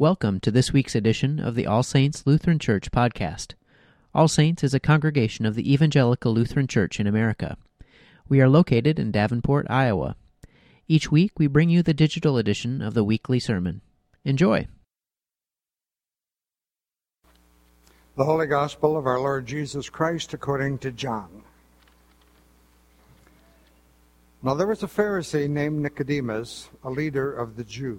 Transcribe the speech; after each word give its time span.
Welcome 0.00 0.38
to 0.40 0.52
this 0.52 0.72
week's 0.72 0.94
edition 0.94 1.40
of 1.40 1.56
the 1.56 1.66
All 1.66 1.82
Saints 1.82 2.24
Lutheran 2.24 2.60
Church 2.60 2.92
podcast. 2.92 3.54
All 4.14 4.28
Saints 4.28 4.62
is 4.62 4.72
a 4.72 4.78
congregation 4.78 5.44
of 5.44 5.56
the 5.56 5.72
Evangelical 5.72 6.32
Lutheran 6.32 6.68
Church 6.68 7.00
in 7.00 7.08
America. 7.08 7.56
We 8.28 8.40
are 8.40 8.48
located 8.48 9.00
in 9.00 9.10
Davenport, 9.10 9.66
Iowa. 9.68 10.14
Each 10.86 11.10
week 11.10 11.32
we 11.36 11.48
bring 11.48 11.68
you 11.68 11.82
the 11.82 11.94
digital 11.94 12.38
edition 12.38 12.80
of 12.80 12.94
the 12.94 13.02
weekly 13.02 13.40
sermon. 13.40 13.80
Enjoy. 14.24 14.68
The 18.16 18.24
Holy 18.24 18.46
Gospel 18.46 18.96
of 18.96 19.04
our 19.04 19.18
Lord 19.18 19.46
Jesus 19.46 19.90
Christ 19.90 20.32
according 20.32 20.78
to 20.78 20.92
John. 20.92 21.42
Now 24.44 24.54
there 24.54 24.68
was 24.68 24.84
a 24.84 24.86
Pharisee 24.86 25.50
named 25.50 25.82
Nicodemus, 25.82 26.68
a 26.84 26.90
leader 26.90 27.32
of 27.32 27.56
the 27.56 27.64
Jews. 27.64 27.98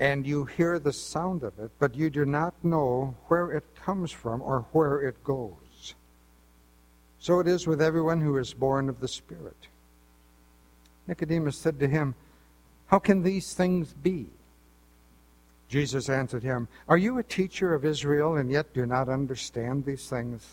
and 0.00 0.26
you 0.26 0.46
hear 0.46 0.78
the 0.78 0.94
sound 0.94 1.42
of 1.42 1.58
it, 1.58 1.70
but 1.78 1.94
you 1.94 2.08
do 2.08 2.24
not 2.24 2.54
know 2.64 3.14
where 3.28 3.52
it 3.52 3.64
comes 3.76 4.10
from 4.10 4.40
or 4.40 4.64
where 4.72 5.02
it 5.02 5.22
goes. 5.22 5.94
So 7.18 7.38
it 7.38 7.46
is 7.46 7.66
with 7.66 7.82
everyone 7.82 8.22
who 8.22 8.38
is 8.38 8.54
born 8.54 8.88
of 8.88 8.98
the 8.98 9.08
Spirit. 9.08 9.68
Nicodemus 11.06 11.58
said 11.58 11.78
to 11.80 11.86
him, 11.86 12.14
How 12.86 12.98
can 12.98 13.22
these 13.22 13.52
things 13.52 13.92
be? 13.92 14.30
Jesus 15.68 16.08
answered 16.08 16.42
him, 16.42 16.66
Are 16.88 16.96
you 16.96 17.18
a 17.18 17.22
teacher 17.22 17.74
of 17.74 17.84
Israel 17.84 18.36
and 18.36 18.50
yet 18.50 18.72
do 18.72 18.86
not 18.86 19.10
understand 19.10 19.84
these 19.84 20.08
things? 20.08 20.48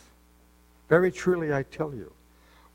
Very 0.89 1.11
truly 1.11 1.53
I 1.53 1.63
tell 1.63 1.95
you, 1.95 2.11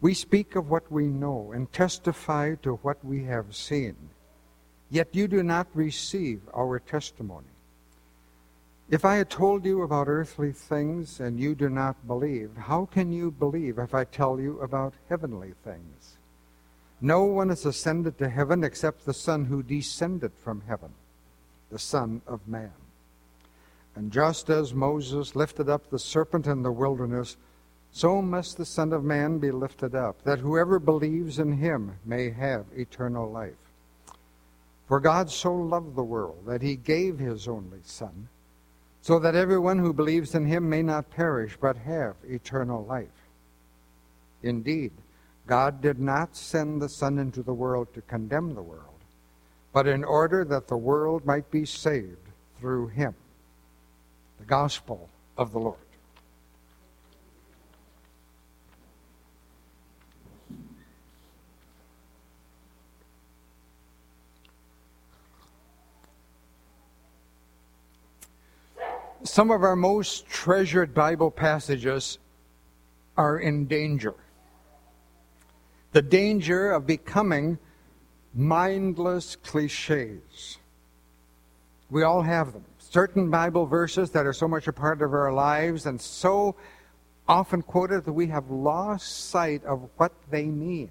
we 0.00 0.14
speak 0.14 0.56
of 0.56 0.70
what 0.70 0.90
we 0.90 1.06
know 1.08 1.52
and 1.52 1.70
testify 1.70 2.54
to 2.62 2.76
what 2.76 3.04
we 3.04 3.24
have 3.24 3.54
seen 3.54 3.94
yet 4.92 5.08
you 5.12 5.26
do 5.26 5.42
not 5.42 5.66
receive 5.72 6.42
our 6.54 6.78
testimony. 6.78 7.46
If 8.90 9.06
I 9.06 9.16
had 9.16 9.30
told 9.30 9.64
you 9.64 9.80
about 9.80 10.06
earthly 10.06 10.52
things 10.52 11.18
and 11.18 11.40
you 11.40 11.54
do 11.54 11.70
not 11.70 12.06
believe, 12.06 12.50
how 12.58 12.84
can 12.84 13.10
you 13.10 13.30
believe 13.30 13.78
if 13.78 13.94
I 13.94 14.04
tell 14.04 14.38
you 14.38 14.60
about 14.60 14.92
heavenly 15.08 15.54
things? 15.64 16.18
No 17.00 17.24
one 17.24 17.48
has 17.48 17.64
ascended 17.64 18.18
to 18.18 18.28
heaven 18.28 18.62
except 18.62 19.06
the 19.06 19.14
Son 19.14 19.46
who 19.46 19.62
descended 19.62 20.32
from 20.44 20.62
heaven, 20.68 20.92
the 21.70 21.78
Son 21.78 22.20
of 22.26 22.46
Man. 22.46 22.72
And 23.96 24.12
just 24.12 24.50
as 24.50 24.74
Moses 24.74 25.34
lifted 25.34 25.70
up 25.70 25.88
the 25.88 25.98
serpent 25.98 26.46
in 26.46 26.62
the 26.62 26.70
wilderness, 26.70 27.38
so 27.92 28.20
must 28.20 28.58
the 28.58 28.66
Son 28.66 28.92
of 28.92 29.04
Man 29.04 29.38
be 29.38 29.50
lifted 29.50 29.94
up, 29.94 30.22
that 30.24 30.40
whoever 30.40 30.78
believes 30.78 31.38
in 31.38 31.52
him 31.52 31.96
may 32.04 32.28
have 32.28 32.66
eternal 32.76 33.30
life. 33.30 33.61
For 34.92 35.00
God 35.00 35.30
so 35.30 35.54
loved 35.54 35.96
the 35.96 36.04
world 36.04 36.44
that 36.44 36.60
he 36.60 36.76
gave 36.76 37.18
his 37.18 37.48
only 37.48 37.80
Son, 37.82 38.28
so 39.00 39.18
that 39.20 39.34
everyone 39.34 39.78
who 39.78 39.94
believes 39.94 40.34
in 40.34 40.44
him 40.44 40.68
may 40.68 40.82
not 40.82 41.08
perish, 41.08 41.56
but 41.58 41.78
have 41.78 42.14
eternal 42.28 42.84
life. 42.84 43.08
Indeed, 44.42 44.92
God 45.46 45.80
did 45.80 45.98
not 45.98 46.36
send 46.36 46.82
the 46.82 46.90
Son 46.90 47.18
into 47.18 47.42
the 47.42 47.54
world 47.54 47.88
to 47.94 48.02
condemn 48.02 48.54
the 48.54 48.60
world, 48.60 49.00
but 49.72 49.86
in 49.86 50.04
order 50.04 50.44
that 50.44 50.68
the 50.68 50.76
world 50.76 51.24
might 51.24 51.50
be 51.50 51.64
saved 51.64 52.28
through 52.60 52.88
him. 52.88 53.14
The 54.40 54.44
Gospel 54.44 55.08
of 55.38 55.52
the 55.52 55.58
Lord. 55.58 55.78
Some 69.32 69.50
of 69.50 69.62
our 69.62 69.76
most 69.76 70.26
treasured 70.26 70.92
Bible 70.92 71.30
passages 71.30 72.18
are 73.16 73.38
in 73.38 73.64
danger. 73.64 74.12
The 75.92 76.02
danger 76.02 76.70
of 76.70 76.86
becoming 76.86 77.58
mindless 78.34 79.36
cliches. 79.36 80.58
We 81.88 82.02
all 82.02 82.20
have 82.20 82.52
them. 82.52 82.66
Certain 82.76 83.30
Bible 83.30 83.64
verses 83.64 84.10
that 84.10 84.26
are 84.26 84.34
so 84.34 84.46
much 84.46 84.68
a 84.68 84.72
part 84.74 85.00
of 85.00 85.14
our 85.14 85.32
lives 85.32 85.86
and 85.86 85.98
so 85.98 86.54
often 87.26 87.62
quoted 87.62 88.04
that 88.04 88.12
we 88.12 88.26
have 88.26 88.50
lost 88.50 89.30
sight 89.30 89.64
of 89.64 89.88
what 89.96 90.12
they 90.30 90.44
mean. 90.44 90.90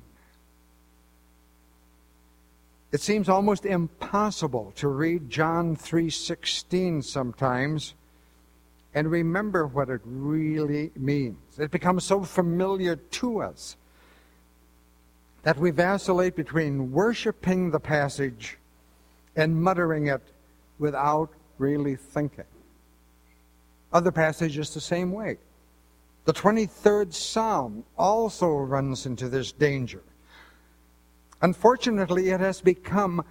It 2.92 3.02
seems 3.02 3.30
almost 3.30 3.68
impossible 3.68 4.74
to 4.78 4.88
read 4.88 5.30
John 5.30 5.76
3:16 5.76 7.04
sometimes 7.04 7.94
and 8.94 9.10
remember 9.10 9.68
what 9.68 9.90
it 9.90 10.02
really 10.04 10.92
means. 10.96 11.38
It 11.58 11.72
becomes 11.72 12.04
so 12.04 12.24
familiar 12.24 12.96
to 12.96 13.42
us 13.42 13.78
that 15.44 15.58
we 15.58 15.72
vacillate 15.72 16.36
between 16.36 16.92
worshiping 16.92 17.72
the 17.72 17.80
passage 17.80 18.58
and 19.36 19.62
muttering 19.62 20.08
it 20.08 20.22
without 20.78 21.30
really 21.58 21.96
thinking. 21.96 22.46
Other 23.94 24.12
passages 24.12 24.74
the 24.74 24.82
same 24.82 25.12
way. 25.12 25.38
The 26.26 26.34
23rd 26.34 27.14
Psalm 27.14 27.84
also 27.98 28.50
runs 28.56 29.06
into 29.06 29.28
this 29.28 29.52
danger. 29.52 30.02
Unfortunately, 31.42 32.30
it 32.30 32.40
has 32.40 32.62
become 32.62 33.26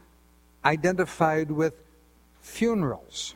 identified 0.64 1.50
with 1.50 1.74
funerals. 2.40 3.34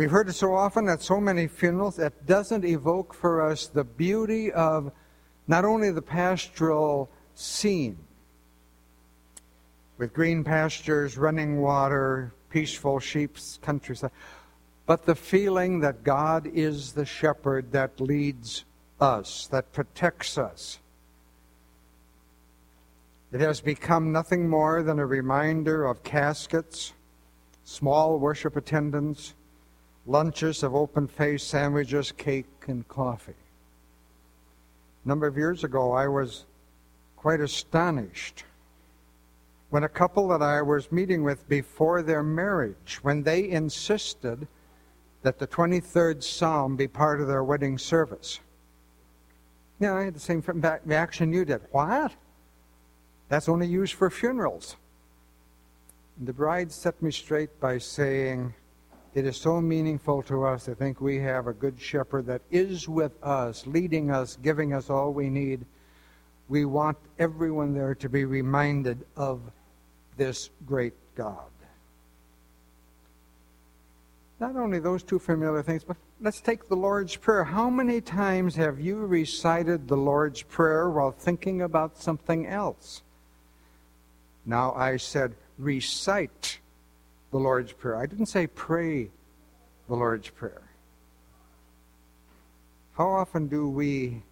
We've 0.00 0.10
heard 0.10 0.30
it 0.30 0.32
so 0.32 0.54
often 0.54 0.88
at 0.88 1.02
so 1.02 1.20
many 1.20 1.46
funerals 1.46 1.96
that 1.96 2.24
doesn't 2.24 2.64
evoke 2.64 3.12
for 3.12 3.42
us 3.42 3.66
the 3.66 3.84
beauty 3.84 4.50
of 4.50 4.92
not 5.46 5.66
only 5.66 5.90
the 5.90 6.00
pastoral 6.00 7.10
scene 7.34 7.98
with 9.98 10.14
green 10.14 10.42
pastures, 10.42 11.18
running 11.18 11.60
water, 11.60 12.32
peaceful 12.48 12.98
sheep's 12.98 13.58
countryside, 13.60 14.12
but 14.86 15.04
the 15.04 15.14
feeling 15.14 15.80
that 15.80 16.02
God 16.02 16.46
is 16.46 16.94
the 16.94 17.04
shepherd 17.04 17.70
that 17.72 18.00
leads 18.00 18.64
us, 19.02 19.48
that 19.48 19.70
protects 19.70 20.38
us. 20.38 20.78
It 23.32 23.42
has 23.42 23.60
become 23.60 24.12
nothing 24.12 24.48
more 24.48 24.82
than 24.82 24.98
a 24.98 25.04
reminder 25.04 25.84
of 25.84 26.02
caskets, 26.02 26.94
small 27.64 28.18
worship 28.18 28.56
attendance, 28.56 29.34
lunches 30.06 30.62
of 30.62 30.74
open 30.74 31.06
faced 31.06 31.48
sandwiches, 31.48 32.12
cake, 32.12 32.46
and 32.66 32.86
coffee. 32.88 33.34
A 35.04 35.08
number 35.08 35.26
of 35.26 35.36
years 35.36 35.64
ago, 35.64 35.92
I 35.92 36.08
was 36.08 36.46
quite 37.16 37.40
astonished 37.40 38.44
when 39.70 39.84
a 39.84 39.88
couple 39.88 40.28
that 40.28 40.42
I 40.42 40.62
was 40.62 40.90
meeting 40.90 41.22
with 41.22 41.48
before 41.48 42.02
their 42.02 42.22
marriage, 42.22 42.98
when 43.02 43.22
they 43.22 43.48
insisted 43.48 44.48
that 45.22 45.38
the 45.38 45.46
23rd 45.46 46.22
Psalm 46.22 46.76
be 46.76 46.88
part 46.88 47.20
of 47.20 47.28
their 47.28 47.44
wedding 47.44 47.78
service. 47.78 48.40
Yeah, 49.78 49.94
I 49.94 50.02
had 50.04 50.14
the 50.14 50.20
same 50.20 50.42
reaction 50.84 51.32
you 51.32 51.44
did. 51.44 51.60
What? 51.70 52.12
That's 53.28 53.48
only 53.48 53.66
used 53.66 53.94
for 53.94 54.10
funerals. 54.10 54.76
And 56.18 56.26
the 56.26 56.32
bride 56.32 56.72
set 56.72 57.00
me 57.00 57.12
straight 57.12 57.60
by 57.60 57.78
saying, 57.78 58.52
It 59.12 59.26
is 59.26 59.36
so 59.36 59.60
meaningful 59.60 60.22
to 60.24 60.44
us 60.44 60.66
to 60.66 60.74
think 60.76 61.00
we 61.00 61.18
have 61.18 61.48
a 61.48 61.52
good 61.52 61.80
shepherd 61.80 62.26
that 62.26 62.42
is 62.50 62.88
with 62.88 63.12
us, 63.24 63.66
leading 63.66 64.10
us, 64.10 64.38
giving 64.40 64.72
us 64.72 64.88
all 64.88 65.12
we 65.12 65.28
need. 65.28 65.66
We 66.48 66.64
want 66.64 66.96
everyone 67.18 67.74
there 67.74 67.96
to 67.96 68.08
be 68.08 68.24
reminded 68.24 69.04
of 69.16 69.40
this 70.16 70.50
great 70.64 70.94
God. 71.16 71.50
Not 74.38 74.54
only 74.54 74.78
those 74.78 75.02
two 75.02 75.18
familiar 75.18 75.62
things, 75.62 75.82
but 75.82 75.96
let's 76.20 76.40
take 76.40 76.68
the 76.68 76.76
Lord's 76.76 77.16
Prayer. 77.16 77.44
How 77.44 77.68
many 77.68 78.00
times 78.00 78.54
have 78.54 78.80
you 78.80 79.04
recited 79.06 79.88
the 79.88 79.96
Lord's 79.96 80.42
Prayer 80.42 80.88
while 80.88 81.10
thinking 81.10 81.62
about 81.62 82.00
something 82.00 82.46
else? 82.46 83.02
Now, 84.46 84.72
I 84.72 84.96
said 84.98 85.34
recite 85.58 86.59
the 87.30 87.38
Lord's 87.38 87.72
Prayer. 87.72 87.96
I 87.96 88.06
didn't 88.06 88.26
say 88.26 88.46
pray 88.46 89.10
the 89.88 89.94
Lord's 89.94 90.28
Prayer. 90.28 90.62
How 92.96 93.08
often 93.08 93.46
do 93.46 93.68
we 93.68 94.22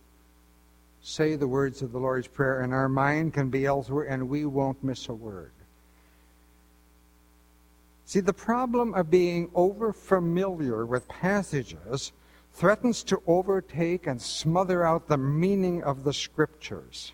say 1.01 1.37
the 1.37 1.49
words 1.49 1.81
of 1.83 1.93
the 1.93 1.99
Lord's 1.99 2.27
Prayer 2.27 2.61
and 2.61 2.75
our 2.75 2.89
mind 2.89 3.35
can 3.35 3.51
be 3.51 3.67
elsewhere 3.67 4.05
and 4.05 4.29
we 4.29 4.45
won't 4.45 4.83
miss 4.83 5.09
a 5.09 5.15
word? 5.15 5.53
See, 8.05 8.21
the 8.21 8.33
problem 8.33 8.95
of 8.95 9.11
being 9.11 9.51
over 9.55 9.93
familiar 9.93 10.87
with 10.87 11.07
passages 11.09 12.13
threatens 12.55 13.05
to 13.05 13.23
overtake 13.27 14.07
and 14.07 14.21
smother 14.21 14.85
out 14.85 15.09
the 15.09 15.19
meaning 15.19 15.83
of 15.85 16.05
the 16.05 16.13
scriptures. 16.13 17.13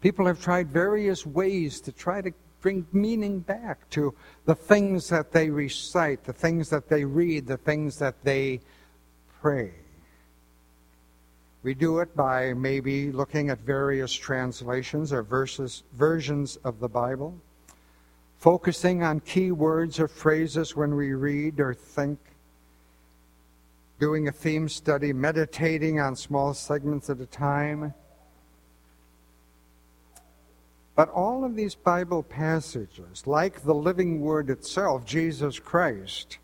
People 0.00 0.26
have 0.26 0.42
tried 0.42 0.68
various 0.68 1.24
ways 1.24 1.80
to 1.80 1.92
try 1.92 2.20
to 2.20 2.32
bring 2.60 2.86
meaning 2.92 3.40
back 3.40 3.88
to 3.90 4.14
the 4.44 4.54
things 4.54 5.08
that 5.08 5.32
they 5.32 5.50
recite, 5.50 6.24
the 6.24 6.32
things 6.32 6.70
that 6.70 6.88
they 6.88 7.04
read, 7.04 7.46
the 7.46 7.56
things 7.56 7.98
that 7.98 8.22
they 8.24 8.60
pray. 9.40 9.72
We 11.62 11.74
do 11.74 11.98
it 11.98 12.14
by 12.16 12.54
maybe 12.54 13.10
looking 13.10 13.50
at 13.50 13.58
various 13.60 14.12
translations 14.12 15.12
or 15.12 15.22
verses, 15.22 15.82
versions 15.94 16.56
of 16.64 16.80
the 16.80 16.88
Bible 16.88 17.40
focusing 18.38 19.02
on 19.02 19.20
key 19.20 19.50
words 19.50 19.98
or 19.98 20.08
phrases 20.08 20.76
when 20.76 20.94
we 20.94 21.14
read 21.14 21.58
or 21.60 21.74
think, 21.74 22.18
doing 23.98 24.28
a 24.28 24.32
theme 24.32 24.68
study, 24.68 25.12
meditating 25.12 25.98
on 25.98 26.14
small 26.14 26.52
segments 26.52 27.08
at 27.08 27.20
a 27.20 27.26
time. 27.26 27.94
But 30.96 31.10
all 31.10 31.44
of 31.44 31.54
these 31.54 31.74
Bible 31.74 32.22
passages, 32.22 33.26
like 33.26 33.62
the 33.62 33.74
living 33.74 34.22
Word 34.22 34.48
itself, 34.48 35.04
Jesus 35.04 35.58
Christ, 35.58 36.38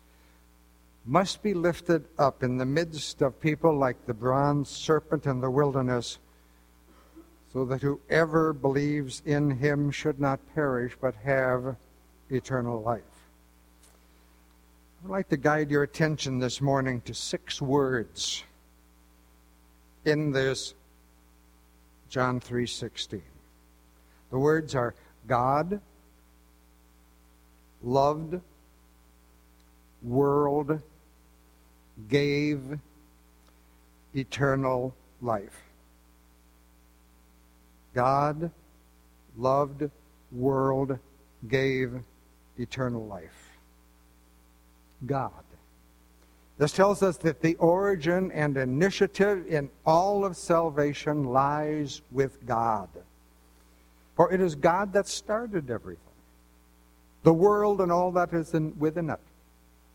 must 1.05 1.41
be 1.41 1.55
lifted 1.55 2.05
up 2.19 2.43
in 2.43 2.57
the 2.57 2.65
midst 2.65 3.23
of 3.23 3.41
people 3.41 3.75
like 3.75 4.05
the 4.05 4.13
bronze 4.13 4.69
serpent 4.69 5.25
in 5.25 5.41
the 5.41 5.49
wilderness, 5.49 6.19
so 7.51 7.65
that 7.65 7.81
whoever 7.81 8.53
believes 8.53 9.23
in 9.25 9.49
him 9.49 9.89
should 9.89 10.19
not 10.19 10.39
perish 10.53 10.95
but 11.01 11.15
have 11.15 11.75
eternal 12.29 12.79
life. 12.79 13.01
I 15.01 15.07
would 15.07 15.11
like 15.11 15.29
to 15.29 15.37
guide 15.37 15.71
your 15.71 15.83
attention 15.83 16.37
this 16.37 16.61
morning 16.61 17.01
to 17.01 17.13
six 17.15 17.59
words 17.59 18.43
in 20.05 20.31
this 20.31 20.75
John 22.07 22.39
3:16. 22.39 23.32
The 24.33 24.39
words 24.39 24.73
are 24.73 24.95
God, 25.27 25.79
loved, 27.83 28.41
world, 30.01 30.81
gave, 32.09 32.79
eternal 34.15 34.95
life. 35.21 35.61
God, 37.93 38.49
loved, 39.37 39.91
world, 40.31 40.97
gave, 41.47 41.93
eternal 42.57 43.05
life. 43.05 43.51
God. 45.05 45.43
This 46.57 46.71
tells 46.71 47.03
us 47.03 47.17
that 47.17 47.39
the 47.39 47.53
origin 47.57 48.31
and 48.31 48.57
initiative 48.57 49.45
in 49.47 49.69
all 49.85 50.25
of 50.25 50.35
salvation 50.35 51.25
lies 51.25 52.01
with 52.11 52.43
God. 52.47 52.89
For 54.15 54.31
it 54.31 54.41
is 54.41 54.55
God 54.55 54.93
that 54.93 55.07
started 55.07 55.69
everything. 55.69 56.03
The 57.23 57.33
world 57.33 57.81
and 57.81 57.91
all 57.91 58.11
that 58.11 58.33
is 58.33 58.53
in, 58.53 58.77
within 58.77 59.09
it. 59.09 59.19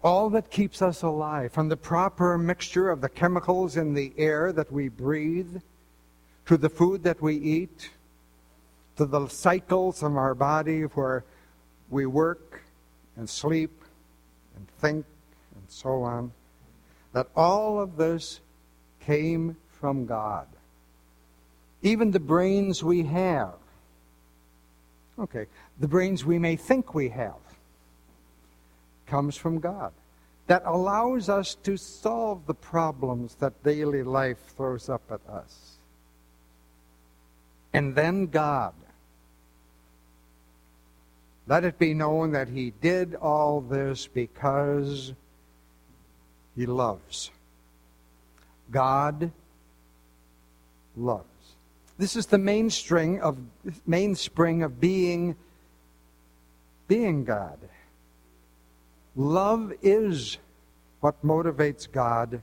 All 0.02 0.30
that 0.30 0.50
keeps 0.50 0.80
us 0.80 1.02
alive, 1.02 1.52
from 1.52 1.68
the 1.68 1.76
proper 1.76 2.38
mixture 2.38 2.88
of 2.88 3.00
the 3.00 3.08
chemicals 3.08 3.76
in 3.76 3.94
the 3.94 4.12
air 4.16 4.52
that 4.52 4.72
we 4.72 4.88
breathe, 4.88 5.60
to 6.46 6.56
the 6.56 6.68
food 6.68 7.02
that 7.02 7.20
we 7.20 7.36
eat, 7.36 7.90
to 8.96 9.04
the 9.04 9.28
cycles 9.28 10.02
of 10.02 10.16
our 10.16 10.34
body 10.34 10.82
where 10.82 11.24
we 11.90 12.06
work 12.06 12.62
and 13.16 13.28
sleep 13.28 13.82
and 14.56 14.68
think 14.80 15.04
and 15.54 15.64
so 15.68 16.02
on, 16.02 16.32
that 17.12 17.28
all 17.36 17.80
of 17.80 17.96
this 17.96 18.40
came 19.00 19.56
from 19.80 20.06
God. 20.06 20.46
Even 21.82 22.10
the 22.10 22.20
brains 22.20 22.82
we 22.82 23.02
have, 23.04 23.54
okay, 25.18 25.46
the 25.78 25.88
brains 25.88 26.24
we 26.24 26.38
may 26.38 26.56
think 26.56 26.94
we 26.94 27.08
have, 27.10 27.34
comes 29.06 29.36
from 29.36 29.58
God. 29.58 29.92
That 30.46 30.62
allows 30.64 31.28
us 31.28 31.54
to 31.64 31.76
solve 31.76 32.46
the 32.46 32.54
problems 32.54 33.34
that 33.36 33.62
daily 33.62 34.02
life 34.02 34.38
throws 34.56 34.88
up 34.88 35.02
at 35.10 35.20
us. 35.28 35.76
And 37.72 37.94
then 37.94 38.26
God 38.26 38.72
let 41.48 41.64
it 41.64 41.78
be 41.78 41.94
known 41.94 42.32
that 42.32 42.48
he 42.48 42.72
did 42.82 43.14
all 43.14 43.62
this 43.62 44.06
because 44.06 45.14
he 46.54 46.66
loves. 46.66 47.30
God 48.70 49.32
loves. 50.94 51.24
This 51.98 52.14
is 52.14 52.26
the 52.26 52.38
mainspring 52.38 53.20
of 53.20 53.38
mainspring 53.86 54.62
of 54.62 54.80
being 54.80 55.36
being 56.86 57.24
God. 57.24 57.58
Love 59.16 59.72
is 59.82 60.38
what 61.00 61.20
motivates 61.24 61.90
God. 61.90 62.40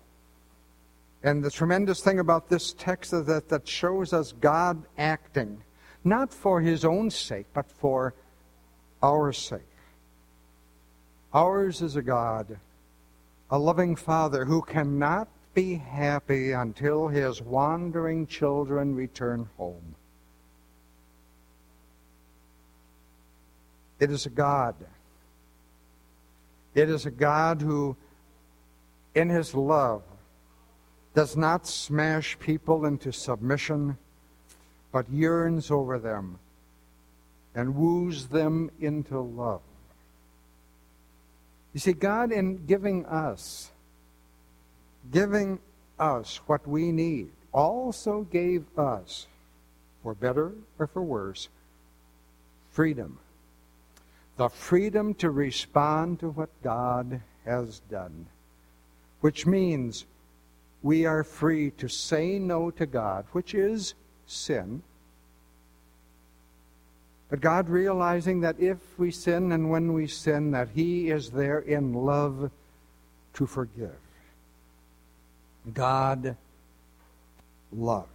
And 1.23 1.43
the 1.43 1.49
tremendous 1.49 2.01
thing 2.01 2.19
about 2.19 2.49
this 2.49 2.73
text 2.73 3.13
is 3.13 3.25
that 3.25 3.49
that 3.49 3.67
shows 3.67 4.13
us 4.13 4.33
God 4.33 4.83
acting, 4.97 5.63
not 6.03 6.33
for 6.33 6.59
his 6.61 6.83
own 6.85 7.09
sake, 7.09 7.47
but 7.53 7.71
for 7.71 8.13
our 9.01 9.31
sake. 9.31 9.61
Ours 11.33 11.81
is 11.81 11.95
a 11.95 12.01
God, 12.01 12.59
a 13.49 13.57
loving 13.57 13.95
Father 13.95 14.45
who 14.45 14.61
cannot 14.61 15.27
be 15.55 15.75
happy 15.75 16.51
until 16.51 17.07
his 17.07 17.41
wandering 17.41 18.27
children 18.27 18.93
return 18.93 19.49
home. 19.57 19.95
It 23.99 24.11
is 24.11 24.25
a 24.25 24.29
God. 24.29 24.75
It 26.75 26.89
is 26.89 27.05
a 27.05 27.11
God 27.11 27.61
who, 27.61 27.95
in 29.15 29.29
his 29.29 29.55
love, 29.55 30.03
does 31.13 31.37
not 31.37 31.65
smash 31.65 32.37
people 32.37 32.85
into 32.85 33.13
submission, 33.13 33.97
but 34.91 35.09
yearns 35.09 35.71
over 35.71 35.97
them 35.97 36.37
and 37.55 37.75
woos 37.75 38.27
them 38.27 38.69
into 38.81 39.17
love. 39.17 39.61
You 41.73 41.79
see, 41.79 41.93
God, 41.93 42.33
in 42.33 42.65
giving 42.65 43.05
us, 43.05 43.71
giving 45.11 45.59
us 45.99 46.37
what 46.47 46.67
we 46.67 46.91
need, 46.91 47.31
also 47.51 48.21
gave 48.31 48.65
us, 48.77 49.27
for 50.03 50.13
better 50.13 50.51
or 50.77 50.87
for 50.87 51.01
worse, 51.01 51.49
freedom. 52.71 53.19
The 54.37 54.49
freedom 54.49 55.13
to 55.15 55.29
respond 55.29 56.19
to 56.19 56.29
what 56.29 56.49
God 56.61 57.21
has 57.45 57.79
done, 57.89 58.25
which 59.21 59.45
means 59.45 60.05
we 60.83 61.05
are 61.05 61.23
free 61.23 61.71
to 61.71 61.87
say 61.87 62.37
no 62.37 62.69
to 62.71 62.85
God, 62.85 63.25
which 63.31 63.53
is 63.53 63.93
sin 64.27 64.81
but 67.29 67.41
God 67.41 67.69
realizing 67.69 68.41
that 68.41 68.59
if 68.59 68.77
we 68.97 69.11
sin 69.11 69.51
and 69.51 69.69
when 69.69 69.93
we 69.93 70.07
sin, 70.07 70.51
that 70.51 70.69
He 70.73 71.09
is 71.09 71.31
there 71.31 71.59
in 71.59 71.93
love 71.93 72.51
to 73.33 73.45
forgive. 73.45 73.97
God 75.73 76.35
loved. 77.71 78.09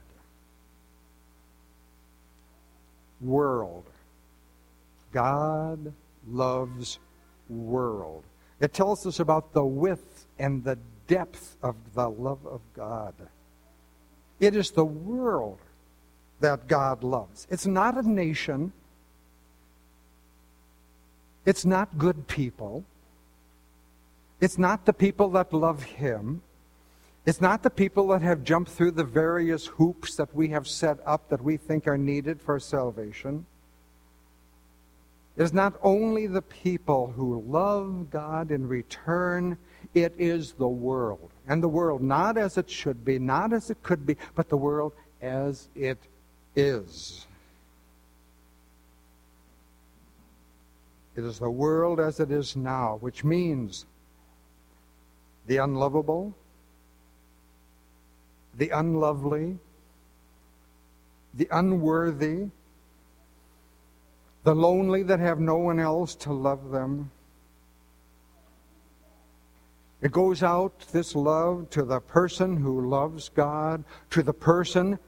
World. 3.20 3.84
God 5.12 5.92
loves 6.28 6.98
world. 7.48 8.24
It 8.60 8.72
tells 8.72 9.06
us 9.06 9.20
about 9.20 9.52
the 9.52 9.64
width 9.64 10.26
and 10.38 10.62
the 10.62 10.78
depth 11.06 11.56
of 11.62 11.74
the 11.94 12.08
love 12.08 12.46
of 12.46 12.60
God. 12.74 13.14
It 14.38 14.54
is 14.54 14.70
the 14.70 14.84
world 14.84 15.58
that 16.40 16.68
God 16.68 17.02
loves. 17.02 17.46
It's 17.50 17.66
not 17.66 17.96
a 17.98 18.08
nation. 18.08 18.72
It's 21.44 21.64
not 21.64 21.98
good 21.98 22.26
people. 22.26 22.84
It's 24.40 24.56
not 24.56 24.86
the 24.86 24.92
people 24.92 25.30
that 25.30 25.52
love 25.52 25.82
Him. 25.82 26.42
It's 27.26 27.40
not 27.40 27.62
the 27.62 27.70
people 27.70 28.08
that 28.08 28.22
have 28.22 28.44
jumped 28.44 28.70
through 28.70 28.92
the 28.92 29.04
various 29.04 29.66
hoops 29.66 30.16
that 30.16 30.34
we 30.34 30.48
have 30.48 30.66
set 30.66 30.98
up 31.04 31.28
that 31.28 31.42
we 31.42 31.56
think 31.56 31.86
are 31.86 31.98
needed 31.98 32.40
for 32.40 32.58
salvation. 32.58 33.44
It 35.36 35.42
is 35.42 35.52
not 35.52 35.74
only 35.82 36.26
the 36.26 36.42
people 36.42 37.12
who 37.14 37.42
love 37.46 38.10
God 38.10 38.50
in 38.50 38.66
return, 38.66 39.58
it 39.94 40.14
is 40.18 40.52
the 40.52 40.68
world. 40.68 41.30
And 41.46 41.62
the 41.62 41.68
world 41.68 42.02
not 42.02 42.36
as 42.36 42.58
it 42.58 42.70
should 42.70 43.04
be, 43.04 43.18
not 43.18 43.52
as 43.52 43.70
it 43.70 43.82
could 43.82 44.06
be, 44.06 44.16
but 44.34 44.48
the 44.48 44.56
world 44.56 44.92
as 45.20 45.68
it 45.74 45.98
is. 46.56 47.26
It 51.16 51.24
is 51.24 51.38
the 51.38 51.50
world 51.50 52.00
as 52.00 52.18
it 52.20 52.30
is 52.30 52.56
now, 52.56 52.96
which 53.00 53.24
means 53.24 53.84
the 55.46 55.58
unlovable, 55.58 56.34
the 58.56 58.70
unlovely, 58.70 59.58
the 61.34 61.48
unworthy, 61.50 62.46
the 64.44 64.54
lonely 64.54 65.02
that 65.02 65.20
have 65.20 65.38
no 65.38 65.56
one 65.56 65.78
else 65.78 66.14
to 66.16 66.32
love 66.32 66.70
them. 66.70 67.10
It 70.00 70.12
goes 70.12 70.42
out, 70.42 70.86
this 70.92 71.14
love, 71.14 71.68
to 71.70 71.82
the 71.84 72.00
person 72.00 72.56
who 72.56 72.88
loves 72.88 73.28
God, 73.28 73.84
to 74.10 74.22
the 74.22 74.32
person 74.32 74.98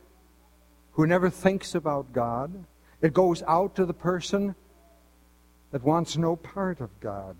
who 0.93 1.07
never 1.07 1.31
thinks 1.31 1.75
about 1.75 2.13
God. 2.13 2.65
It 3.01 3.15
goes 3.15 3.43
out 3.49 3.75
to 3.77 3.87
the 3.87 3.95
person 3.95 4.55
that 5.71 5.83
wants 5.83 6.19
no 6.19 6.37
part 6.37 6.81
of 6.81 6.91
God. 7.01 7.37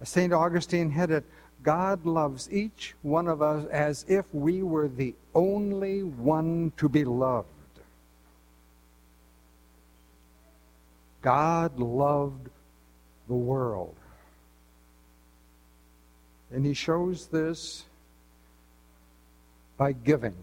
As 0.00 0.08
St. 0.08 0.32
Augustine 0.32 0.90
had 0.90 1.10
it 1.10 1.24
God 1.62 2.06
loves 2.06 2.50
each 2.50 2.94
one 3.02 3.28
of 3.28 3.42
us 3.42 3.66
as 3.66 4.04
if 4.08 4.24
we 4.32 4.62
were 4.62 4.88
the 4.88 5.14
only 5.34 6.02
one 6.02 6.72
to 6.78 6.88
be 6.88 7.04
loved. 7.04 7.48
God 11.22 11.78
loved 11.78 12.48
the 13.28 13.34
world. 13.34 13.94
And 16.50 16.64
he 16.64 16.74
shows 16.74 17.26
this 17.26 17.84
by 19.76 19.92
giving. 19.92 20.34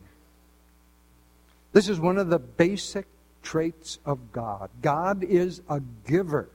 This 1.74 1.90
is 1.90 2.00
one 2.00 2.18
of 2.18 2.30
the 2.30 2.40
basic 2.40 3.06
traits 3.42 4.00
of 4.06 4.32
God. 4.32 4.70
God 4.82 5.24
is 5.24 5.62
a 5.70 5.82
giver, 6.06 6.50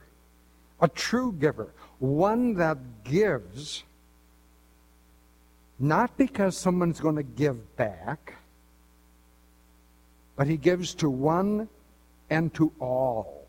a 0.81 0.88
true 0.88 1.33
giver, 1.33 1.73
one 1.99 2.54
that 2.54 3.04
gives 3.04 3.85
not 5.82 6.16
because 6.16 6.56
someone's 6.56 7.00
going 7.00 7.16
to 7.16 7.24
give 7.24 7.76
back, 7.76 8.34
but 10.36 10.46
he 10.46 10.56
gives 10.56 10.94
to 10.94 11.10
one 11.10 11.68
and 12.30 12.54
to 12.54 12.72
all. 12.78 13.46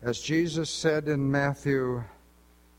As 0.00 0.20
Jesus 0.20 0.70
said 0.70 1.08
in 1.08 1.28
Matthew, 1.28 2.04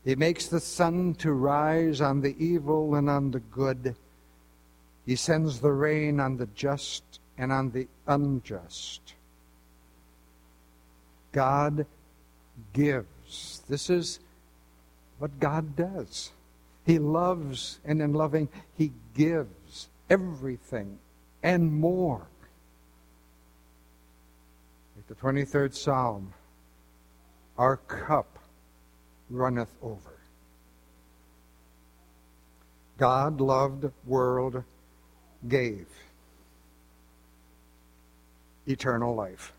he 0.06 0.14
makes 0.14 0.46
the 0.46 0.58
sun 0.58 1.14
to 1.16 1.32
rise 1.32 2.00
on 2.00 2.22
the 2.22 2.34
evil 2.42 2.94
and 2.94 3.10
on 3.10 3.30
the 3.30 3.40
good. 3.40 3.94
He 5.04 5.16
sends 5.16 5.60
the 5.60 5.72
rain 5.72 6.18
on 6.18 6.38
the 6.38 6.46
just 6.54 7.02
and 7.36 7.52
on 7.52 7.72
the 7.72 7.88
unjust. 8.06 9.12
God 11.32 11.84
gives. 12.72 13.62
This 13.68 13.90
is 13.90 14.20
what 15.18 15.38
God 15.38 15.76
does. 15.76 16.30
He 16.86 17.00
loves, 17.00 17.80
and 17.84 18.00
in 18.00 18.12
loving, 18.12 18.48
He 18.78 18.92
gives 19.14 19.88
everything 20.08 21.00
and 21.42 21.72
more. 21.72 22.28
Like 24.94 25.08
the 25.08 25.16
23rd 25.16 25.74
Psalm, 25.74 26.32
our 27.58 27.76
cup 27.76 28.38
runneth 29.28 29.74
over. 29.82 30.12
God 32.98 33.40
loved, 33.40 33.90
world 34.06 34.62
gave 35.48 35.86
eternal 38.66 39.14
life. 39.14 39.52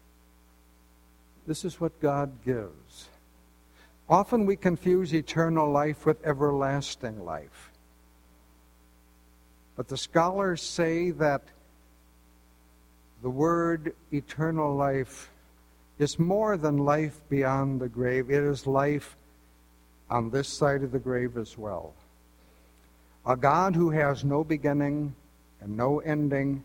This 1.45 1.63
is 1.63 1.79
what 1.79 1.99
God 2.01 2.43
gives. 2.43 3.09
Often 4.09 4.45
we 4.45 4.55
confuse 4.55 5.13
eternal 5.13 5.69
life 5.69 6.05
with 6.05 6.25
everlasting 6.25 7.25
life. 7.25 7.71
But 9.75 9.89
the 9.89 9.97
scholars 9.97 10.61
say 10.61 11.11
that 11.11 11.43
the 13.21 13.29
word 13.29 13.93
eternal 14.13 14.75
life 14.75 15.29
is 15.99 16.19
more 16.19 16.57
than 16.57 16.77
life 16.77 17.19
beyond 17.29 17.81
the 17.81 17.89
grave, 17.89 18.29
it 18.29 18.43
is 18.43 18.65
life 18.65 19.15
on 20.09 20.29
this 20.29 20.47
side 20.47 20.83
of 20.83 20.91
the 20.91 20.99
grave 20.99 21.37
as 21.37 21.57
well. 21.57 21.93
A 23.25 23.35
God 23.35 23.75
who 23.75 23.89
has 23.89 24.23
no 24.23 24.43
beginning 24.43 25.13
and 25.59 25.75
no 25.75 25.99
ending 25.99 26.63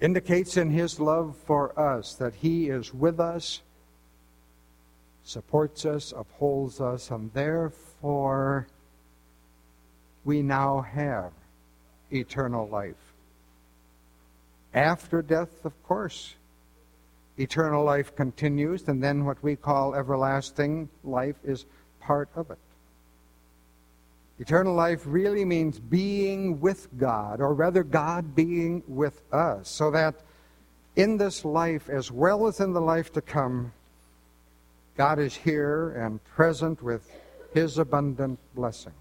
indicates 0.00 0.56
in 0.56 0.70
his 0.70 1.00
love 1.00 1.36
for 1.44 1.78
us 1.78 2.14
that 2.14 2.34
he 2.34 2.68
is 2.68 2.94
with 2.94 3.18
us, 3.18 3.62
supports 5.30 5.86
us, 5.86 6.12
upholds 6.16 6.80
us, 6.80 7.10
and 7.10 7.32
therefore 7.32 8.66
we 10.24 10.42
now 10.42 10.80
have 10.80 11.32
eternal 12.12 12.68
life. 12.68 13.14
After 14.74 15.22
death, 15.22 15.64
of 15.64 15.80
course, 15.84 16.34
eternal 17.38 17.84
life 17.84 18.14
continues, 18.16 18.88
and 18.88 19.02
then 19.02 19.24
what 19.24 19.42
we 19.42 19.54
call 19.54 19.94
everlasting 19.94 20.88
life 21.04 21.36
is 21.44 21.64
part 22.00 22.28
of 22.34 22.50
it. 22.50 22.58
Eternal 24.40 24.74
life 24.74 25.02
really 25.04 25.44
means 25.44 25.78
being 25.78 26.60
with 26.60 26.88
God, 26.98 27.40
or 27.40 27.54
rather, 27.54 27.84
God 27.84 28.34
being 28.34 28.82
with 28.88 29.22
us, 29.32 29.68
so 29.68 29.90
that 29.92 30.14
in 30.96 31.18
this 31.18 31.44
life, 31.44 31.88
as 31.88 32.10
well 32.10 32.46
as 32.48 32.58
in 32.58 32.72
the 32.72 32.80
life 32.80 33.12
to 33.12 33.20
come, 33.20 33.72
God 35.00 35.18
is 35.18 35.34
here 35.34 35.92
and 35.92 36.22
present 36.24 36.82
with 36.82 37.10
His 37.54 37.78
abundant 37.78 38.38
blessings. 38.54 38.94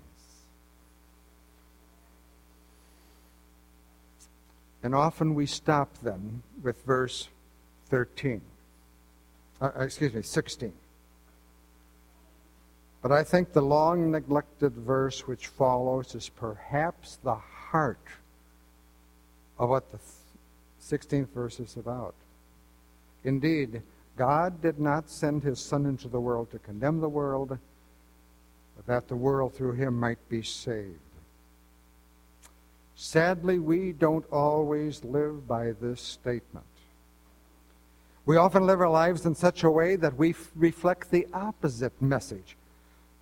And 4.82 4.96
often 4.96 5.36
we 5.36 5.46
stop 5.46 5.94
then 6.02 6.42
with 6.64 6.82
verse 6.86 7.28
13. 7.90 8.40
Uh, 9.60 9.72
excuse 9.78 10.14
me, 10.14 10.22
16. 10.22 10.72
But 13.02 13.12
I 13.12 13.26
think 13.26 13.52
the 13.52 13.62
long 13.62 14.10
neglected 14.10 14.76
verse 14.76 15.28
which 15.28 15.48
follows 15.48 16.16
is 16.16 16.30
perhaps 16.30 17.18
the 17.26 17.36
heart 17.36 18.08
of 19.58 19.68
what 19.68 19.92
the 19.92 20.00
16th 20.82 21.28
verse 21.34 21.60
is 21.60 21.76
about. 21.76 22.16
Indeed, 23.26 23.82
God 24.20 24.62
did 24.62 24.82
not 24.82 25.10
send 25.10 25.44
his 25.44 25.62
Son 25.62 25.86
into 25.86 26.10
the 26.10 26.20
world 26.20 26.52
to 26.52 26.60
condemn 26.60 27.00
the 27.00 27.08
world, 27.08 27.58
but 28.76 28.86
that 28.86 29.08
the 29.08 29.16
world 29.16 29.54
through 29.56 29.76
him 29.76 29.98
might 29.98 30.20
be 30.28 30.42
saved. 30.42 31.00
Sadly, 32.98 33.60
we 33.60 33.94
don't 33.94 34.26
always 34.30 35.06
live 35.06 35.48
by 35.48 35.72
this 35.72 36.02
statement. 36.02 36.66
We 38.26 38.36
often 38.36 38.68
live 38.68 38.82
our 38.82 38.90
lives 38.90 39.26
in 39.26 39.36
such 39.36 39.64
a 39.64 39.72
way 39.72 39.96
that 39.96 40.18
we 40.18 40.32
f- 40.32 40.52
reflect 40.54 41.12
the 41.12 41.26
opposite 41.32 41.94
message. 42.02 42.58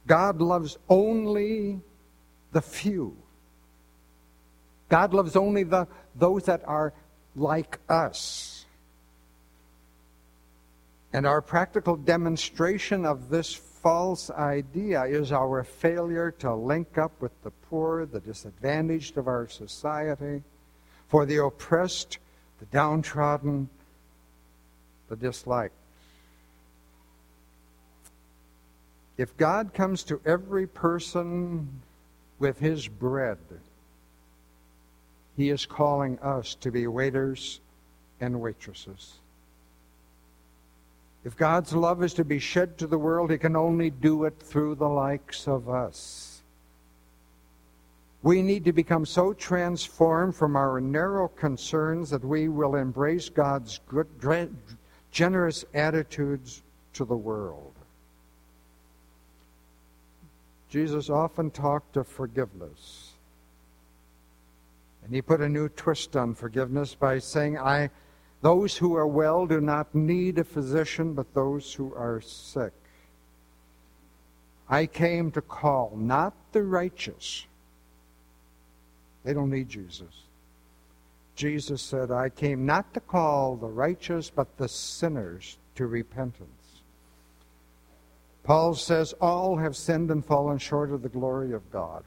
God 0.07 0.41
loves 0.41 0.79
only 0.89 1.79
the 2.53 2.61
few. 2.61 3.15
God 4.89 5.13
loves 5.13 5.35
only 5.35 5.61
the, 5.61 5.87
those 6.15 6.45
that 6.45 6.63
are 6.65 6.91
like 7.35 7.77
us. 7.87 8.56
And 11.17 11.25
our 11.25 11.41
practical 11.41 11.95
demonstration 11.95 13.03
of 13.03 13.29
this 13.29 13.51
false 13.51 14.29
idea 14.29 15.01
is 15.05 15.31
our 15.31 15.63
failure 15.63 16.29
to 16.37 16.53
link 16.53 16.99
up 16.99 17.11
with 17.19 17.31
the 17.41 17.49
poor, 17.49 18.05
the 18.05 18.19
disadvantaged 18.19 19.17
of 19.17 19.27
our 19.27 19.47
society, 19.47 20.43
for 21.07 21.25
the 21.25 21.37
oppressed, 21.37 22.19
the 22.59 22.67
downtrodden, 22.67 23.67
the 25.09 25.15
disliked. 25.15 25.73
If 29.17 29.35
God 29.37 29.73
comes 29.73 30.03
to 30.03 30.21
every 30.23 30.67
person 30.67 31.81
with 32.37 32.59
his 32.59 32.87
bread, 32.87 33.39
he 35.35 35.49
is 35.49 35.65
calling 35.65 36.19
us 36.19 36.53
to 36.61 36.69
be 36.69 36.85
waiters 36.85 37.59
and 38.21 38.39
waitresses. 38.39 39.15
If 41.27 41.35
God's 41.35 41.73
love 41.73 42.03
is 42.03 42.13
to 42.13 42.23
be 42.23 42.39
shed 42.39 42.77
to 42.77 42.87
the 42.87 42.97
world, 42.97 43.31
he 43.31 43.37
can 43.37 43.57
only 43.57 43.89
do 43.89 44.23
it 44.23 44.39
through 44.39 44.75
the 44.75 44.87
likes 44.87 45.45
of 45.45 45.67
us. 45.67 46.41
We 48.23 48.41
need 48.41 48.63
to 48.63 48.71
become 48.71 49.05
so 49.05 49.33
transformed 49.33 50.37
from 50.37 50.55
our 50.55 50.79
narrow 50.79 51.27
concerns 51.27 52.09
that 52.11 52.23
we 52.23 52.47
will 52.47 52.75
embrace 52.75 53.27
God's 53.27 53.81
good, 53.89 54.55
generous 55.11 55.65
attitudes 55.73 56.63
to 56.93 57.03
the 57.03 57.17
world. 57.17 57.73
Jesus 60.69 61.09
often 61.09 61.51
talked 61.51 61.97
of 61.97 62.07
forgiveness. 62.07 63.11
And 65.03 65.13
he 65.13 65.21
put 65.21 65.41
a 65.41 65.49
new 65.49 65.67
twist 65.67 66.15
on 66.15 66.35
forgiveness 66.35 66.95
by 66.95 67.19
saying, 67.19 67.57
I, 67.57 67.89
those 68.41 68.77
who 68.77 68.95
are 68.95 69.07
well 69.07 69.45
do 69.45 69.59
not 69.59 69.93
need 69.95 70.37
a 70.37 70.43
physician, 70.43 71.13
but 71.13 71.33
those 71.33 71.73
who 71.73 71.93
are 71.95 72.21
sick. 72.21 72.73
I 74.69 74.85
came 74.85 75.31
to 75.31 75.41
call 75.41 75.93
not 75.95 76.33
the 76.51 76.61
righteous. 76.61 77.45
They 79.23 79.33
don't 79.33 79.49
need 79.49 79.69
Jesus. 79.69 80.23
Jesus 81.35 81.81
said, 81.81 82.11
I 82.11 82.29
came 82.29 82.65
not 82.65 82.93
to 82.93 82.99
call 82.99 83.55
the 83.55 83.67
righteous, 83.67 84.29
but 84.29 84.57
the 84.57 84.67
sinners 84.67 85.57
to 85.75 85.85
repentance. 85.85 86.49
Paul 88.43 88.73
says, 88.75 89.13
All 89.19 89.57
have 89.57 89.75
sinned 89.75 90.09
and 90.09 90.25
fallen 90.25 90.57
short 90.57 90.91
of 90.91 91.01
the 91.01 91.09
glory 91.09 91.53
of 91.53 91.69
God. 91.71 92.03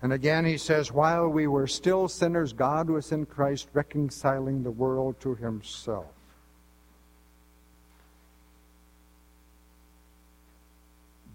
And 0.00 0.12
again, 0.12 0.44
he 0.44 0.58
says, 0.58 0.92
While 0.92 1.28
we 1.28 1.46
were 1.46 1.66
still 1.66 2.08
sinners, 2.08 2.52
God 2.52 2.88
was 2.88 3.10
in 3.10 3.26
Christ 3.26 3.68
reconciling 3.72 4.62
the 4.62 4.70
world 4.70 5.18
to 5.20 5.34
himself. 5.34 6.06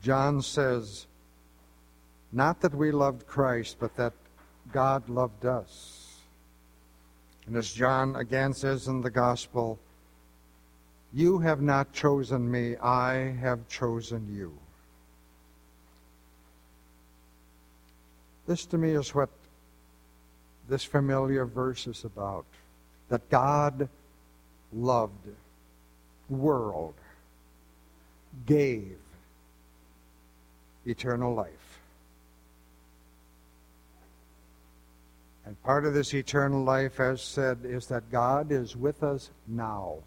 John 0.02 0.42
says, 0.42 1.08
Not 2.32 2.62
that 2.62 2.74
we 2.74 2.92
loved 2.92 3.28
Christ, 3.28 3.78
but 3.80 3.96
that 3.98 4.14
God 4.72 5.08
loved 5.10 5.46
us. 5.46 6.20
And 7.48 7.58
as 7.58 7.72
John 7.72 8.16
again 8.16 8.54
says 8.54 8.88
in 8.88 9.02
the 9.02 9.10
Gospel, 9.10 9.78
you 11.14 11.40
have 11.40 11.62
not 11.62 11.92
chosen 11.94 12.50
me, 12.50 12.76
I 12.78 13.36
have 13.40 13.68
chosen 13.68 14.34
you. 14.34 14.58
This 18.46 18.66
to 18.68 18.78
me 18.78 18.92
is 18.92 19.16
what 19.16 19.30
this 20.68 20.84
familiar 20.84 21.46
verse 21.46 21.88
is 21.88 22.04
about 22.04 22.46
that 23.10 23.30
God 23.30 23.88
loved, 24.72 25.28
world, 26.30 26.96
gave 28.46 28.98
eternal 30.86 31.34
life. 31.34 31.80
And 35.46 35.62
part 35.64 35.86
of 35.86 35.94
this 35.94 36.14
eternal 36.14 36.64
life, 36.64 37.00
as 37.00 37.22
said, 37.22 37.60
is 37.64 37.88
that 37.88 38.10
God 38.12 38.52
is 38.52 38.76
with 38.76 39.04
us 39.04 39.30
now. 39.48 39.98